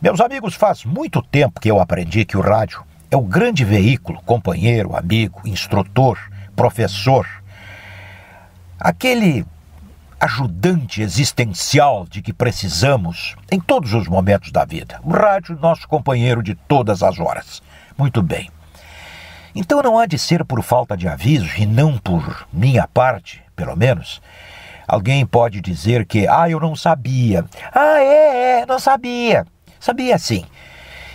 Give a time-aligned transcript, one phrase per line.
[0.00, 4.22] Meus amigos, faz muito tempo que eu aprendi que o rádio é o grande veículo,
[4.22, 6.16] companheiro, amigo, instrutor,
[6.54, 7.26] professor,
[8.78, 9.44] aquele
[10.20, 15.00] ajudante existencial de que precisamos em todos os momentos da vida.
[15.02, 17.60] O rádio, nosso companheiro de todas as horas.
[17.98, 18.48] Muito bem.
[19.52, 23.74] Então não há de ser por falta de aviso e não por minha parte, pelo
[23.74, 24.22] menos.
[24.86, 27.44] Alguém pode dizer que, ah, eu não sabia.
[27.74, 29.44] Ah, é, é, não sabia.
[29.80, 30.44] Sabia sim.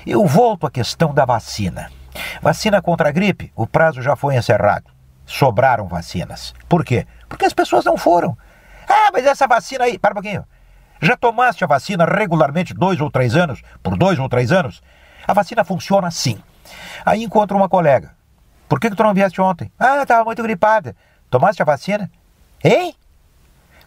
[0.05, 1.89] Eu volto à questão da vacina.
[2.41, 4.91] Vacina contra a gripe, o prazo já foi encerrado.
[5.25, 6.53] Sobraram vacinas.
[6.67, 7.07] Por quê?
[7.29, 8.37] Porque as pessoas não foram.
[8.87, 9.97] Ah, mas essa vacina aí.
[9.97, 10.45] Para um pouquinho.
[11.01, 13.61] Já tomaste a vacina regularmente dois ou três anos?
[13.81, 14.81] Por dois ou três anos?
[15.27, 16.41] A vacina funciona assim.
[17.05, 18.11] Aí encontro uma colega.
[18.67, 19.71] Por que, que tu não vieste ontem?
[19.77, 20.95] Ah, estava muito gripada.
[21.29, 22.09] Tomaste a vacina?
[22.63, 22.95] Hein?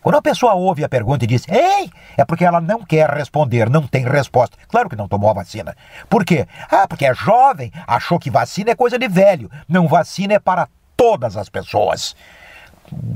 [0.06, 3.68] Quando a pessoa ouve a pergunta e diz, ei, é porque ela não quer responder,
[3.68, 4.56] não tem resposta.
[4.68, 5.76] Claro que não tomou a vacina.
[6.08, 6.46] Por quê?
[6.70, 9.50] Ah, porque é jovem, achou que vacina é coisa de velho.
[9.68, 12.14] Não, vacina é para todas as pessoas.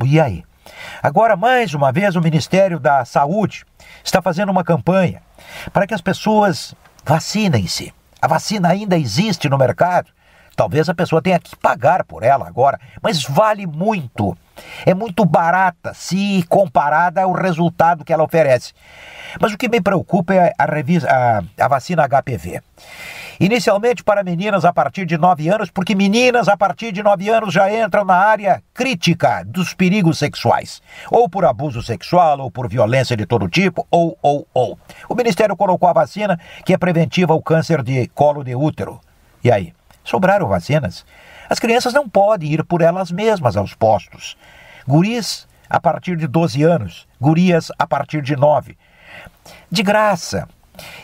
[0.05, 0.43] E aí?
[1.01, 3.65] Agora, mais uma vez, o Ministério da Saúde
[4.03, 5.23] está fazendo uma campanha
[5.73, 7.95] para que as pessoas vacinem-se.
[8.21, 10.11] A vacina ainda existe no mercado.
[10.57, 14.37] Talvez a pessoa tenha que pagar por ela agora, mas vale muito
[14.85, 18.73] é muito barata se comparada ao resultado que ela oferece.
[19.41, 22.61] Mas o que me preocupa é a, revisa, a, a vacina HPV.
[23.39, 27.55] Inicialmente para meninas a partir de 9 anos, porque meninas a partir de 9 anos
[27.55, 33.17] já entram na área crítica dos perigos sexuais, ou por abuso sexual, ou por violência
[33.17, 34.79] de todo tipo, ou, ou, ou.
[35.09, 39.01] O Ministério colocou a vacina que é preventiva ao câncer de colo de útero.
[39.43, 39.73] E aí?
[40.11, 41.07] Sobraram vacinas?
[41.49, 44.37] As crianças não podem ir por elas mesmas aos postos.
[44.85, 48.77] Guris a partir de 12 anos, gurias a partir de 9.
[49.71, 50.49] De graça.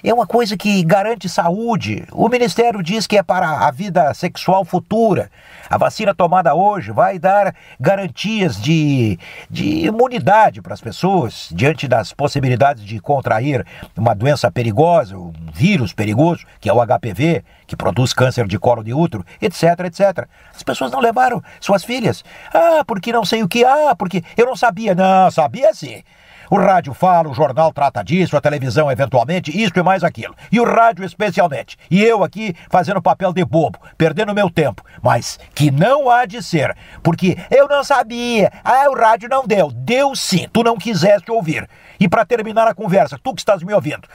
[0.02, 2.04] É uma coisa que garante saúde.
[2.12, 5.30] O Ministério diz que é para a vida sexual futura.
[5.68, 9.18] A vacina tomada hoje vai dar garantias de,
[9.50, 13.66] de imunidade para as pessoas diante das possibilidades de contrair
[13.96, 18.84] uma doença perigosa, um vírus perigoso, que é o HPV, que produz câncer de colo
[18.84, 20.28] de útero, etc, etc.
[20.54, 22.24] As pessoas não levaram suas filhas.
[22.54, 23.64] Ah, porque não sei o que.
[23.64, 24.94] Ah, porque eu não sabia.
[24.94, 26.02] Não, sabia sim.
[26.50, 30.34] O rádio fala, o jornal trata disso, a televisão eventualmente, isso e mais aquilo.
[30.50, 31.76] E o rádio especialmente.
[31.90, 34.84] E eu aqui fazendo papel de bobo, perdendo meu tempo.
[35.02, 38.52] Mas que não há de ser, porque eu não sabia.
[38.64, 39.70] Ah, o rádio não deu.
[39.72, 41.68] Deu sim, tu não quiseste ouvir.
[41.98, 44.06] E para terminar a conversa, tu que estás me ouvindo,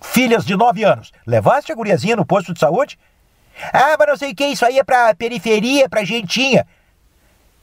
[0.00, 2.98] filhas de 9 anos, levaste a guriazinha no posto de saúde?
[3.72, 6.66] Ah, mas não sei o que, isso aí é pra periferia, pra gentinha.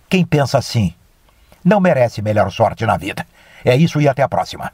[0.09, 0.93] Quem pensa assim,
[1.63, 3.25] não merece melhor sorte na vida.
[3.65, 4.71] É isso e até a próxima.